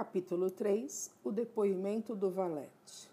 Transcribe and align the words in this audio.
Capítulo 0.00 0.50
3 0.50 1.10
O 1.22 1.30
depoimento 1.30 2.16
do 2.16 2.30
valete. 2.30 3.10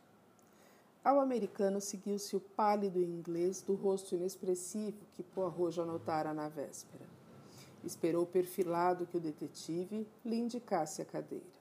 Ao 1.04 1.20
americano 1.20 1.82
seguiu-se 1.82 2.34
o 2.34 2.40
pálido 2.40 3.02
inglês 3.02 3.62
do 3.62 3.76
rosto 3.76 4.16
inexpressivo 4.16 5.06
que 5.12 5.22
Poirot 5.22 5.76
já 5.76 5.84
notara 5.84 6.34
na 6.34 6.48
véspera. 6.48 7.06
Esperou 7.84 8.26
perfilado 8.26 9.06
que 9.06 9.18
o 9.18 9.20
detetive 9.20 10.08
lhe 10.24 10.38
indicasse 10.38 11.02
a 11.02 11.06
cadeira. 11.06 11.60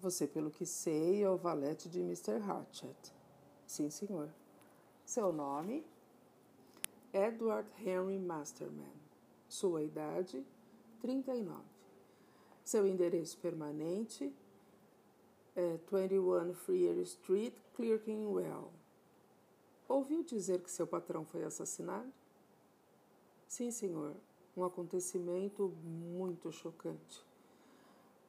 Você, 0.00 0.26
pelo 0.26 0.50
que 0.50 0.66
sei, 0.66 1.22
é 1.22 1.30
o 1.30 1.36
valete 1.36 1.88
de 1.88 2.00
Mr. 2.00 2.42
Hatchett. 2.42 3.14
Sim, 3.64 3.90
senhor. 3.90 4.28
Seu 5.04 5.32
nome? 5.32 5.86
Edward 7.12 7.68
Henry 7.78 8.18
Masterman. 8.18 8.92
Sua 9.48 9.84
idade? 9.84 10.44
39. 11.00 11.69
Seu 12.70 12.86
endereço 12.86 13.36
permanente 13.38 14.32
é 15.56 15.76
21 15.90 16.54
Freer 16.54 16.96
Street, 16.98 17.52
Clerkenwell. 17.74 18.70
Ouviu 19.88 20.22
dizer 20.22 20.60
que 20.60 20.70
seu 20.70 20.86
patrão 20.86 21.24
foi 21.24 21.42
assassinado? 21.42 22.08
Sim, 23.48 23.72
senhor. 23.72 24.14
Um 24.56 24.62
acontecimento 24.62 25.74
muito 25.82 26.52
chocante. 26.52 27.24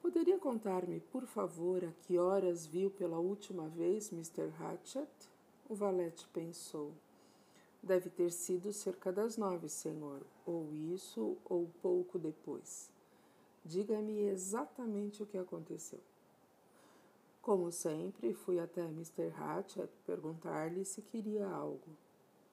Poderia 0.02 0.40
contar-me, 0.40 1.00
por 1.00 1.28
favor, 1.28 1.86
a 1.86 1.92
que 2.02 2.18
horas 2.18 2.66
viu 2.66 2.90
pela 2.90 3.20
última 3.20 3.70
vez 3.70 4.12
Mr. 4.12 4.52
Hatchett? 4.60 5.30
O 5.70 5.76
valete 5.76 6.28
pensou. 6.30 6.92
Deve 7.84 8.10
ter 8.10 8.32
sido 8.32 8.74
cerca 8.74 9.14
das 9.14 9.38
nove, 9.38 9.70
senhor, 9.70 10.24
ou 10.48 10.74
isso, 10.74 11.38
ou 11.46 11.70
pouco 11.80 12.18
depois. 12.18 12.91
Diga-me 13.64 14.20
exatamente 14.20 15.22
o 15.22 15.26
que 15.26 15.38
aconteceu. 15.38 16.00
Como 17.42 17.72
sempre, 17.72 18.34
fui 18.34 18.60
até 18.60 18.84
Mr. 18.86 19.34
Hatchett 19.36 19.92
perguntar-lhe 20.06 20.86
se 20.86 21.02
queria 21.02 21.48
algo. 21.48 21.98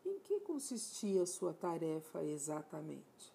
Em 0.04 0.18
que 0.20 0.40
consistia 0.40 1.26
sua 1.26 1.52
tarefa 1.52 2.22
exatamente? 2.24 3.32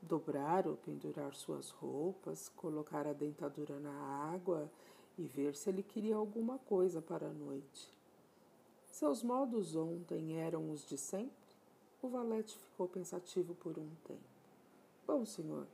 Dobrar 0.00 0.66
ou 0.66 0.76
pendurar 0.76 1.34
suas 1.34 1.70
roupas, 1.70 2.48
colocar 2.56 3.06
a 3.06 3.12
dentadura 3.12 3.78
na 3.78 3.92
água 4.32 4.70
e 5.18 5.26
ver 5.26 5.54
se 5.54 5.68
ele 5.68 5.82
queria 5.82 6.16
alguma 6.16 6.58
coisa 6.58 7.02
para 7.02 7.26
a 7.26 7.32
noite. 7.32 7.92
Seus 8.86 9.22
modos 9.22 9.74
ontem 9.76 10.38
eram 10.38 10.70
os 10.70 10.86
de 10.86 10.96
sempre? 10.96 11.32
O 12.00 12.08
valete 12.08 12.56
ficou 12.56 12.88
pensativo 12.88 13.54
por 13.54 13.78
um 13.78 13.90
tempo. 14.04 14.20
Bom, 15.06 15.26
senhor, 15.26 15.66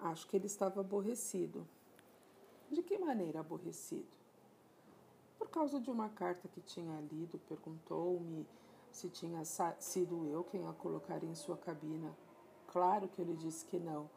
acho 0.00 0.26
que 0.26 0.36
ele 0.36 0.46
estava 0.46 0.80
aborrecido. 0.80 1.66
De 2.70 2.82
que 2.82 2.98
maneira 2.98 3.40
aborrecido? 3.40 4.08
Por 5.38 5.48
causa 5.48 5.80
de 5.80 5.90
uma 5.90 6.08
carta 6.08 6.48
que 6.48 6.60
tinha 6.60 7.00
lido, 7.00 7.38
perguntou-me 7.48 8.46
se 8.90 9.08
tinha 9.08 9.42
sido 9.78 10.26
eu 10.26 10.44
quem 10.44 10.66
a 10.66 10.72
colocara 10.72 11.24
em 11.24 11.34
sua 11.34 11.56
cabina. 11.56 12.14
Claro 12.66 13.08
que 13.08 13.20
ele 13.20 13.34
disse 13.34 13.64
que 13.64 13.78
não, 13.78 14.08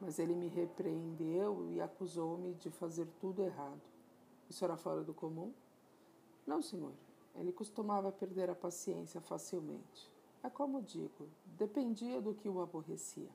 mas 0.00 0.18
ele 0.18 0.34
me 0.34 0.48
repreendeu 0.48 1.66
e 1.70 1.80
acusou-me 1.80 2.54
de 2.54 2.70
fazer 2.70 3.06
tudo 3.20 3.42
errado. 3.42 3.80
Isso 4.48 4.64
era 4.64 4.76
fora 4.76 5.02
do 5.02 5.14
comum? 5.14 5.52
Não, 6.46 6.62
senhor. 6.62 6.92
Ele 7.34 7.52
costumava 7.52 8.10
perder 8.10 8.50
a 8.50 8.54
paciência 8.54 9.20
facilmente. 9.20 10.10
É 10.42 10.48
como 10.48 10.82
digo, 10.82 11.28
dependia 11.58 12.20
do 12.20 12.34
que 12.34 12.48
o 12.48 12.60
aborrecia. 12.60 13.28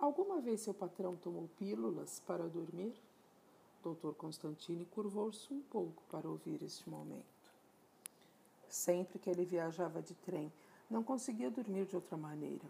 Alguma 0.00 0.40
vez 0.40 0.62
seu 0.62 0.72
patrão 0.72 1.14
tomou 1.14 1.46
pílulas 1.58 2.22
para 2.26 2.48
dormir? 2.48 2.94
Doutor 3.82 4.14
Constantine 4.14 4.86
curvou-se 4.86 5.52
um 5.52 5.60
pouco 5.60 6.02
para 6.10 6.26
ouvir 6.26 6.62
este 6.62 6.88
momento. 6.88 7.22
Sempre 8.66 9.18
que 9.18 9.28
ele 9.28 9.44
viajava 9.44 10.00
de 10.00 10.14
trem, 10.14 10.50
não 10.88 11.02
conseguia 11.02 11.50
dormir 11.50 11.84
de 11.84 11.96
outra 11.96 12.16
maneira. 12.16 12.64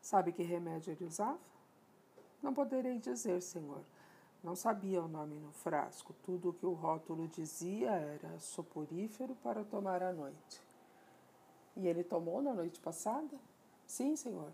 Sabe 0.00 0.32
que 0.32 0.42
remédio 0.42 0.92
ele 0.92 1.04
usava? 1.04 1.38
Não 2.42 2.54
poderei 2.54 2.98
dizer, 2.98 3.42
senhor. 3.42 3.82
Não 4.42 4.56
sabia 4.56 5.02
o 5.02 5.08
nome 5.08 5.36
no 5.36 5.52
frasco. 5.52 6.14
Tudo 6.24 6.48
o 6.48 6.52
que 6.54 6.64
o 6.64 6.72
rótulo 6.72 7.28
dizia 7.28 7.90
era 7.90 8.38
soporífero 8.40 9.34
para 9.36 9.62
tomar 9.62 10.02
à 10.02 10.12
noite. 10.12 10.60
E 11.76 11.86
ele 11.86 12.02
tomou 12.02 12.40
na 12.40 12.54
noite 12.54 12.80
passada? 12.80 13.38
Sim, 13.86 14.16
senhor. 14.16 14.50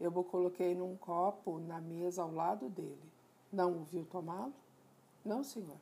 Eu 0.00 0.12
o 0.16 0.24
coloquei 0.24 0.74
num 0.74 0.96
copo 0.96 1.58
na 1.58 1.80
mesa 1.80 2.22
ao 2.22 2.32
lado 2.32 2.68
dele. 2.68 3.12
Não 3.52 3.78
o 3.78 3.84
viu 3.84 4.04
tomá-lo? 4.04 4.52
Não, 5.24 5.42
senhor. 5.42 5.76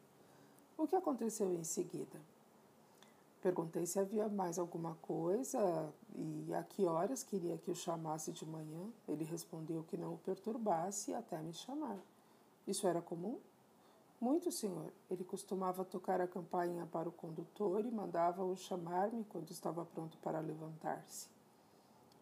O 0.78 0.86
que 0.86 0.96
aconteceu 0.96 1.52
em 1.54 1.64
seguida? 1.64 2.20
Perguntei 3.42 3.86
se 3.86 3.98
havia 3.98 4.28
mais 4.28 4.58
alguma 4.58 4.96
coisa 5.02 5.92
e 6.14 6.52
a 6.54 6.62
que 6.62 6.84
horas 6.84 7.22
queria 7.22 7.58
que 7.58 7.70
o 7.70 7.76
chamasse 7.76 8.32
de 8.32 8.44
manhã. 8.46 8.88
Ele 9.06 9.24
respondeu 9.24 9.84
que 9.84 9.96
não 9.96 10.14
o 10.14 10.18
perturbasse 10.18 11.14
até 11.14 11.38
me 11.38 11.52
chamar. 11.52 11.98
Isso 12.66 12.86
era 12.86 13.00
comum? 13.00 13.38
Muito, 14.20 14.50
senhor. 14.50 14.90
Ele 15.10 15.22
costumava 15.22 15.84
tocar 15.84 16.20
a 16.20 16.26
campainha 16.26 16.86
para 16.86 17.08
o 17.08 17.12
condutor 17.12 17.84
e 17.84 17.90
mandava-o 17.90 18.56
chamar-me 18.56 19.24
quando 19.24 19.50
estava 19.50 19.84
pronto 19.84 20.16
para 20.18 20.40
levantar-se. 20.40 21.28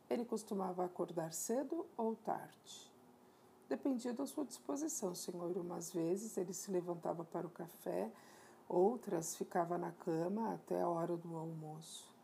Ele 0.09 0.25
costumava 0.25 0.85
acordar 0.85 1.33
cedo 1.33 1.87
ou 1.97 2.15
tarde? 2.17 2.93
Dependia 3.69 4.13
da 4.13 4.27
sua 4.27 4.45
disposição, 4.45 5.15
senhor. 5.15 5.57
Umas 5.57 5.91
vezes 5.93 6.37
ele 6.37 6.53
se 6.53 6.71
levantava 6.71 7.25
para 7.25 7.47
o 7.47 7.51
café, 7.51 8.13
outras 8.69 9.35
ficava 9.35 9.79
na 9.79 9.93
cama 9.93 10.55
até 10.55 10.81
a 10.81 10.89
hora 10.89 11.17
do 11.17 11.37
almoço. 11.37 12.15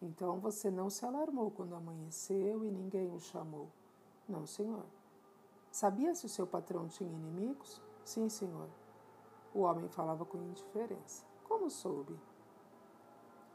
Então 0.00 0.40
você 0.40 0.70
não 0.70 0.90
se 0.90 1.04
alarmou 1.04 1.50
quando 1.52 1.76
amanheceu 1.76 2.64
e 2.64 2.70
ninguém 2.70 3.08
o 3.14 3.20
chamou. 3.20 3.68
Não, 4.28 4.46
senhor. 4.46 4.84
Sabia 5.70 6.14
se 6.14 6.26
o 6.26 6.28
seu 6.28 6.46
patrão 6.46 6.88
tinha 6.88 7.10
inimigos? 7.10 7.80
Sim, 8.04 8.28
senhor. 8.28 8.68
O 9.54 9.60
homem 9.60 9.88
falava 9.88 10.24
com 10.24 10.38
indiferença. 10.38 11.24
Como 11.44 11.70
soube? 11.70 12.18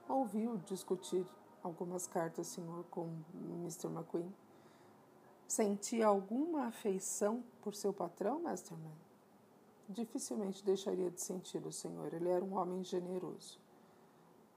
Ouviu 0.08 0.58
discutir 0.66 1.26
algumas 1.64 2.08
cartas, 2.08 2.48
senhor, 2.48 2.84
com 2.86 3.10
Mr. 3.34 3.88
McQueen. 3.88 4.34
Sentia 5.48 6.08
alguma 6.08 6.68
afeição 6.68 7.44
por 7.62 7.74
seu 7.74 7.94
patrão, 7.94 8.42
Masterman? 8.42 8.92
Dificilmente 9.88 10.64
deixaria 10.66 11.10
de 11.10 11.22
senti-lo, 11.22 11.72
senhor. 11.72 12.14
Ele 12.14 12.30
era 12.30 12.44
um 12.44 12.58
homem 12.58 12.84
generoso. 12.84 13.58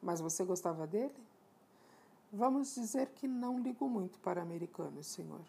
Mas 0.03 0.21
você 0.21 0.45
gostava 0.45 0.87
dele? 0.87 1.15
Vamos 2.33 2.75
dizer 2.75 3.09
que 3.11 3.29
não 3.29 3.61
ligo 3.61 3.89
muito 3.89 4.19
para 4.19 4.43
americanos, 4.43 5.07
senhor. 5.07 5.41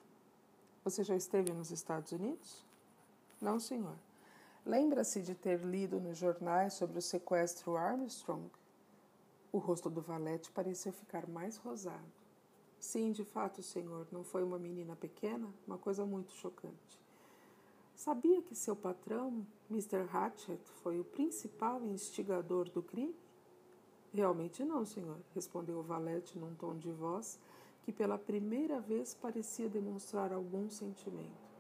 Você 0.83 1.03
já 1.03 1.15
esteve 1.15 1.51
nos 1.53 1.71
Estados 1.71 2.11
Unidos? 2.11 2.63
Não, 3.39 3.59
senhor. 3.59 3.95
Lembra-se 4.65 5.21
de 5.21 5.33
ter 5.33 5.59
lido 5.61 5.99
nos 5.99 6.17
jornais 6.17 6.73
sobre 6.73 6.99
o 6.99 7.01
sequestro 7.01 7.75
Armstrong? 7.75 8.49
O 9.51 9.57
rosto 9.57 9.89
do 9.89 10.01
valete 10.01 10.49
pareceu 10.51 10.93
ficar 10.93 11.27
mais 11.27 11.57
rosado. 11.57 12.11
Sim, 12.79 13.11
de 13.11 13.25
fato, 13.25 13.61
senhor, 13.61 14.07
não 14.11 14.23
foi 14.23 14.43
uma 14.43 14.57
menina 14.57 14.95
pequena? 14.95 15.47
Uma 15.67 15.77
coisa 15.77 16.05
muito 16.05 16.31
chocante. 16.31 16.99
Sabia 17.93 18.41
que 18.41 18.55
seu 18.55 18.75
patrão, 18.75 19.45
Mr. 19.69 20.07
Hatchett, 20.11 20.63
foi 20.81 20.99
o 20.99 21.03
principal 21.03 21.83
instigador 21.85 22.69
do 22.69 22.81
crime? 22.81 23.15
Realmente 24.13 24.63
não, 24.63 24.85
senhor, 24.85 25.17
respondeu 25.35 25.79
o 25.79 25.83
valete 25.83 26.39
num 26.39 26.55
tom 26.55 26.77
de 26.77 26.91
voz 26.91 27.39
que 27.83 27.91
pela 27.91 28.17
primeira 28.17 28.79
vez 28.79 29.13
parecia 29.13 29.69
demonstrar 29.69 30.31
algum 30.31 30.69
sentimento. 30.69 31.51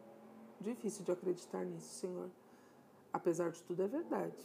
Difícil 0.59 1.03
de 1.03 1.11
acreditar 1.11 1.65
nisso, 1.65 1.99
senhor. 1.99 2.29
Apesar 3.11 3.51
de 3.51 3.61
tudo, 3.63 3.81
é 3.83 3.87
verdade. 3.87 4.37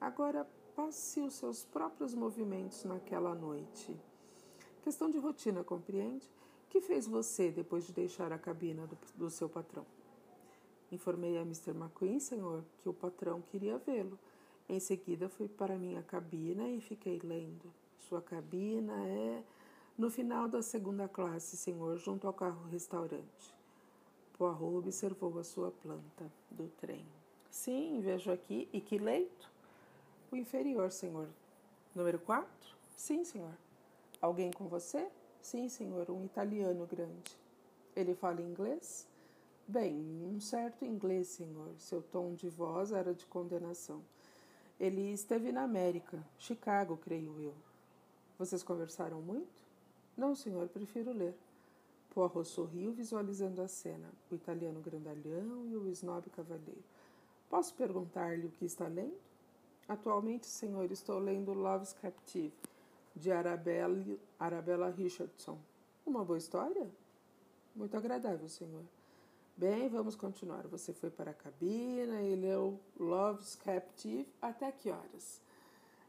Agora, 0.00 0.46
passe 0.74 1.20
os 1.20 1.34
seus 1.34 1.64
próprios 1.64 2.14
movimentos 2.14 2.84
naquela 2.84 3.34
noite. 3.34 3.96
Questão 4.82 5.10
de 5.10 5.18
rotina, 5.18 5.62
compreende? 5.62 6.28
Que 6.68 6.80
fez 6.80 7.06
você 7.06 7.50
depois 7.50 7.86
de 7.86 7.92
deixar 7.92 8.32
a 8.32 8.38
cabina 8.38 8.86
do, 8.86 8.98
do 9.14 9.30
seu 9.30 9.48
patrão? 9.48 9.86
Informei 10.90 11.38
a 11.38 11.42
Mr. 11.42 11.70
McQueen, 11.70 12.20
senhor, 12.20 12.64
que 12.78 12.88
o 12.88 12.94
patrão 12.94 13.40
queria 13.40 13.78
vê-lo. 13.78 14.18
Em 14.68 14.80
seguida 14.80 15.28
fui 15.28 15.48
para 15.48 15.76
minha 15.76 16.02
cabina 16.02 16.68
e 16.68 16.80
fiquei 16.80 17.20
lendo. 17.22 17.72
Sua 17.98 18.20
cabina 18.20 18.92
é 19.06 19.42
no 19.96 20.10
final 20.10 20.48
da 20.48 20.62
segunda 20.62 21.08
classe, 21.08 21.56
senhor, 21.56 21.98
junto 21.98 22.26
ao 22.26 22.32
carro-restaurante. 22.32 23.54
Poirot 24.36 24.76
observou 24.76 25.38
a 25.38 25.44
sua 25.44 25.70
planta 25.70 26.30
do 26.50 26.68
trem. 26.80 27.06
Sim, 27.50 28.00
vejo 28.00 28.30
aqui. 28.30 28.68
E 28.72 28.80
que 28.80 28.98
leito? 28.98 29.50
O 30.32 30.36
inferior, 30.36 30.90
senhor. 30.90 31.28
Número 31.94 32.18
4? 32.18 32.48
Sim, 32.96 33.22
senhor. 33.22 33.52
Alguém 34.18 34.50
com 34.50 34.66
você? 34.66 35.06
Sim, 35.42 35.68
senhor, 35.68 36.10
um 36.10 36.24
italiano 36.24 36.86
grande. 36.86 37.36
Ele 37.94 38.14
fala 38.14 38.40
inglês? 38.40 39.06
Bem, 39.68 39.94
um 40.24 40.40
certo 40.40 40.86
inglês, 40.86 41.28
senhor. 41.28 41.74
Seu 41.76 42.00
tom 42.00 42.32
de 42.32 42.48
voz 42.48 42.92
era 42.92 43.12
de 43.12 43.26
condenação. 43.26 44.00
Ele 44.80 45.12
esteve 45.12 45.52
na 45.52 45.64
América, 45.64 46.24
Chicago, 46.38 46.96
creio 46.96 47.38
eu. 47.38 47.54
Vocês 48.38 48.62
conversaram 48.62 49.20
muito? 49.20 49.62
Não, 50.16 50.34
senhor, 50.34 50.66
prefiro 50.68 51.12
ler. 51.12 51.36
Poirot 52.08 52.48
sorriu, 52.48 52.90
visualizando 52.92 53.60
a 53.60 53.68
cena, 53.68 54.08
o 54.30 54.34
italiano 54.34 54.80
grandalhão 54.80 55.66
e 55.66 55.76
o 55.76 55.86
snob 55.88 56.30
cavalheiro. 56.30 56.82
Posso 57.50 57.74
perguntar-lhe 57.74 58.46
o 58.46 58.50
que 58.50 58.64
está 58.64 58.88
lendo? 58.88 59.31
Atualmente, 59.88 60.46
senhor, 60.46 60.90
estou 60.90 61.18
lendo 61.18 61.52
Love's 61.52 61.92
Captive, 61.92 62.52
de 63.14 63.30
Arabella, 63.30 64.16
Arabella 64.38 64.90
Richardson. 64.90 65.58
Uma 66.06 66.24
boa 66.24 66.38
história? 66.38 66.88
Muito 67.74 67.96
agradável, 67.96 68.48
senhor. 68.48 68.84
Bem, 69.56 69.88
vamos 69.88 70.16
continuar. 70.16 70.66
Você 70.68 70.92
foi 70.92 71.10
para 71.10 71.32
a 71.32 71.34
cabina 71.34 72.22
e 72.22 72.34
leu 72.34 72.80
Love's 72.98 73.54
Captive 73.56 74.26
até 74.40 74.72
que 74.72 74.90
horas? 74.90 75.40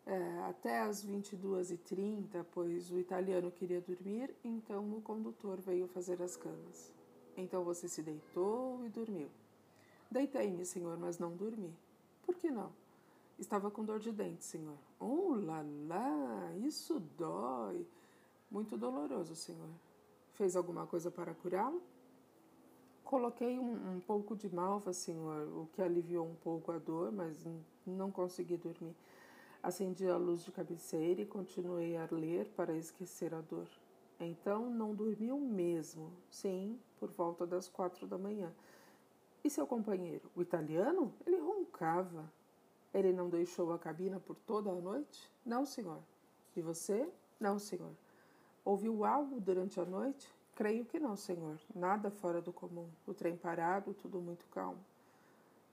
É, 0.05 0.39
até 0.49 0.81
as 0.81 1.05
22h30, 1.05 2.45
pois 2.51 2.91
o 2.91 2.99
italiano 2.99 3.51
queria 3.51 3.79
dormir, 3.79 4.35
então 4.43 4.83
o 4.97 5.01
condutor 5.01 5.59
veio 5.61 5.87
fazer 5.87 6.21
as 6.21 6.35
camas. 6.35 6.91
Então 7.37 7.63
você 7.63 7.87
se 7.87 8.01
deitou 8.01 8.85
e 8.85 8.89
dormiu. 8.89 9.29
Deitei-me, 10.11 10.65
senhor, 10.65 10.97
mas 10.97 11.17
não 11.17 11.35
dormi. 11.35 11.73
Por 12.25 12.35
que 12.35 12.51
não? 12.51 12.71
Estava 13.37 13.71
com 13.71 13.83
dor 13.83 13.99
de 13.99 14.11
dente, 14.11 14.43
senhor. 14.43 14.77
Oh, 14.99 15.35
lá, 15.35 15.63
lá, 15.87 16.55
isso 16.57 16.99
dói. 17.17 17.85
Muito 18.49 18.77
doloroso, 18.77 19.35
senhor. 19.35 19.69
Fez 20.33 20.55
alguma 20.55 20.85
coisa 20.85 21.09
para 21.09 21.33
curá-lo? 21.33 21.81
Coloquei 23.03 23.59
um, 23.59 23.95
um, 23.95 23.99
pouco 23.99 24.35
de 24.35 24.53
malva, 24.53 24.93
senhor, 24.93 25.47
o 25.49 25.67
que 25.73 25.81
aliviou 25.81 26.25
um 26.25 26.35
pouco 26.35 26.71
a 26.71 26.77
dor, 26.77 27.11
mas 27.11 27.45
não 27.85 28.09
consegui 28.09 28.57
dormir. 28.57 28.95
Acendi 29.61 30.07
a 30.07 30.17
luz 30.17 30.43
de 30.43 30.51
cabeceira 30.51 31.21
e 31.21 31.25
continuei 31.25 31.95
a 31.97 32.07
ler 32.11 32.45
para 32.55 32.75
esquecer 32.75 33.33
a 33.33 33.41
dor. 33.41 33.67
Então 34.19 34.69
não 34.69 34.95
dormiu 34.95 35.37
mesmo, 35.39 36.11
sim, 36.29 36.79
por 36.99 37.09
volta 37.11 37.45
das 37.45 37.67
quatro 37.67 38.07
da 38.07 38.17
manhã. 38.17 38.51
E 39.43 39.49
seu 39.49 39.67
companheiro, 39.67 40.29
o 40.35 40.41
italiano? 40.41 41.13
Ele 41.25 41.37
roncava. 41.37 42.31
Ele 42.93 43.11
não 43.11 43.29
deixou 43.29 43.73
a 43.73 43.79
cabina 43.79 44.19
por 44.19 44.35
toda 44.35 44.69
a 44.69 44.75
noite? 44.75 45.29
Não, 45.45 45.65
senhor. 45.65 45.99
E 46.55 46.61
você? 46.61 47.09
Não, 47.39 47.57
senhor. 47.57 47.91
Ouviu 48.63 49.03
algo 49.03 49.39
durante 49.39 49.79
a 49.79 49.85
noite? 49.85 50.29
Creio 50.55 50.85
que 50.85 50.99
não, 50.99 51.15
senhor. 51.15 51.59
Nada 51.75 52.11
fora 52.11 52.39
do 52.41 52.53
comum. 52.53 52.87
O 53.07 53.13
trem 53.13 53.35
parado, 53.35 53.93
tudo 53.95 54.21
muito 54.21 54.45
calmo. 54.47 54.79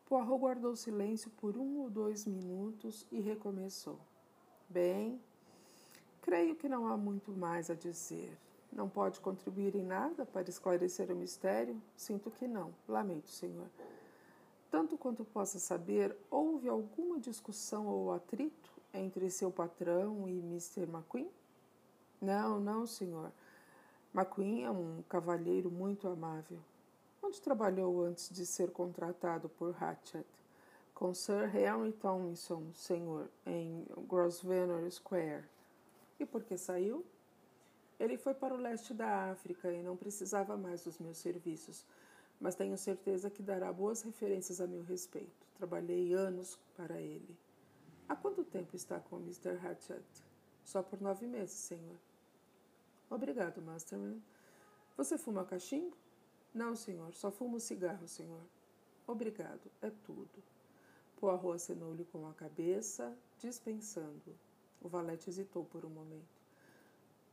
Poirot 0.06 0.40
guardou 0.40 0.74
silêncio 0.74 1.30
por 1.32 1.56
um 1.56 1.82
ou 1.82 1.90
dois 1.90 2.26
minutos 2.26 3.06
e 3.12 3.20
recomeçou. 3.20 3.98
Bem, 4.68 5.20
creio 6.22 6.56
que 6.56 6.68
não 6.68 6.88
há 6.88 6.96
muito 6.96 7.30
mais 7.30 7.70
a 7.70 7.74
dizer. 7.74 8.36
Não 8.72 8.88
pode 8.88 9.20
contribuir 9.20 9.74
em 9.76 9.84
nada 9.84 10.24
para 10.24 10.48
esclarecer 10.48 11.12
o 11.12 11.16
mistério? 11.16 11.80
Sinto 11.96 12.30
que 12.30 12.48
não. 12.48 12.72
Lamento, 12.88 13.28
senhor. 13.28 13.66
Tanto 14.70 14.96
quanto 14.96 15.24
possa 15.24 15.58
saber, 15.58 16.16
houve 16.30 16.68
alguma 16.68 17.18
discussão 17.18 17.88
ou 17.88 18.12
atrito 18.12 18.70
entre 18.94 19.28
seu 19.28 19.50
patrão 19.50 20.28
e 20.28 20.38
Mr. 20.38 20.82
McQueen? 20.82 21.28
Não, 22.20 22.60
não, 22.60 22.86
senhor. 22.86 23.32
McQueen 24.14 24.64
é 24.64 24.70
um 24.70 25.02
cavalheiro 25.08 25.70
muito 25.70 26.06
amável. 26.06 26.60
Onde 27.20 27.40
trabalhou 27.40 28.04
antes 28.04 28.30
de 28.30 28.46
ser 28.46 28.70
contratado 28.70 29.48
por 29.48 29.74
Hatchet? 29.82 30.26
Com 30.94 31.12
Sir 31.14 31.54
Henry 31.54 31.92
Tomlinson, 31.92 32.72
senhor, 32.72 33.28
em 33.46 33.84
Grosvenor 34.06 34.88
Square. 34.90 35.44
E 36.18 36.24
por 36.24 36.44
que 36.44 36.56
saiu? 36.56 37.04
Ele 37.98 38.16
foi 38.16 38.34
para 38.34 38.54
o 38.54 38.58
leste 38.58 38.94
da 38.94 39.30
África 39.30 39.72
e 39.72 39.82
não 39.82 39.96
precisava 39.96 40.56
mais 40.56 40.84
dos 40.84 40.98
meus 40.98 41.18
serviços 41.18 41.84
mas 42.40 42.54
tenho 42.54 42.76
certeza 42.78 43.30
que 43.30 43.42
dará 43.42 43.72
boas 43.72 44.02
referências 44.02 44.60
a 44.60 44.66
meu 44.66 44.82
respeito. 44.82 45.46
Trabalhei 45.54 46.14
anos 46.14 46.58
para 46.74 47.00
ele. 47.00 47.36
Há 48.08 48.16
quanto 48.16 48.42
tempo 48.42 48.74
está 48.74 48.98
com 48.98 49.18
Mr. 49.18 49.58
Hatchet? 49.62 50.02
Só 50.64 50.82
por 50.82 51.00
nove 51.00 51.26
meses, 51.26 51.54
senhor. 51.54 51.98
Obrigado, 53.10 53.60
Masterman. 53.60 54.22
Você 54.96 55.18
fuma 55.18 55.44
cachimbo? 55.44 55.96
Não, 56.54 56.74
senhor, 56.74 57.14
só 57.14 57.30
fumo 57.30 57.60
cigarro, 57.60 58.08
senhor. 58.08 58.42
Obrigado, 59.06 59.70
é 59.82 59.90
tudo. 59.90 60.42
Poirot 61.16 61.56
acenou-lhe 61.56 62.04
com 62.04 62.26
a 62.26 62.32
cabeça, 62.32 63.16
dispensando. 63.38 64.34
O 64.80 64.88
valete 64.88 65.28
hesitou 65.28 65.64
por 65.64 65.84
um 65.84 65.90
momento. 65.90 66.40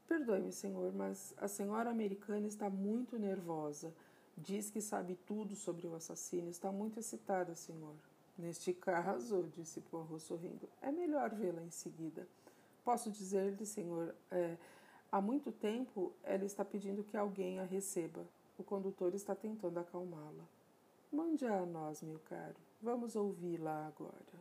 Perdoe-me, 0.07 0.51
senhor, 0.51 0.94
mas 0.94 1.33
a 1.38 1.48
senhora 1.48 1.89
americana 1.89 2.48
está 2.48 2.69
muito 2.69 3.18
nervosa. 3.18 3.94
Diz 4.38 4.69
que 4.69 4.80
sabe 4.80 5.16
tudo 5.25 5.56
sobre 5.56 5.88
o 5.88 5.95
assassino. 5.95 6.50
Está 6.50 6.72
muito 6.72 7.00
excitada, 7.00 7.56
senhor. 7.56 7.95
Neste 8.38 8.72
caso, 8.72 9.50
disse 9.56 9.81
Poirot 9.81 10.19
sorrindo, 10.19 10.69
é 10.80 10.92
melhor 10.92 11.34
vê-la 11.34 11.62
em 11.63 11.72
seguida. 11.72 12.28
Posso 12.86 13.10
dizer-lhe, 13.10 13.66
senhor, 13.66 14.13
é, 14.30 14.56
há 15.12 15.19
muito 15.19 15.51
tempo 15.51 16.13
ela 16.24 16.45
está 16.45 16.63
pedindo 16.63 17.04
que 17.04 17.18
alguém 17.18 17.60
a 17.60 17.63
receba. 17.63 18.24
O 18.57 18.63
condutor 18.63 19.16
está 19.16 19.34
tentando 19.34 19.80
acalmá-la. 19.80 20.45
Mande 21.12 21.45
a 21.48 21.66
nós, 21.66 22.04
meu 22.04 22.19
caro. 22.30 22.56
Vamos 22.80 23.16
ouvi-la 23.16 23.88
agora. 23.88 24.38